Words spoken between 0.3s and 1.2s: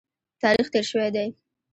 تاریخ تېر شوی